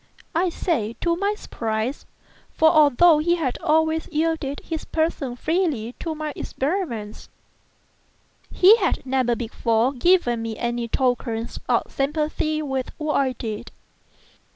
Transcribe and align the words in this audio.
I 0.33 0.49
say 0.49 0.95
to 1.01 1.15
my 1.15 1.35
surprise, 1.37 2.07
for, 2.49 2.71
although 2.71 3.19
he 3.19 3.35
had 3.35 3.59
always 3.61 4.07
yielded 4.11 4.61
his 4.61 4.83
person 4.83 5.35
freely 5.35 5.93
to 5.99 6.15
my 6.15 6.33
experiments, 6.35 7.29
he 8.51 8.77
had 8.77 9.05
never 9.05 9.35
before 9.35 9.93
given 9.93 10.41
me 10.41 10.57
any 10.57 10.87
tokens 10.87 11.59
of 11.69 11.91
sympathy 11.91 12.63
with 12.63 12.89
what 12.97 13.13
I 13.13 13.33
did. 13.33 13.71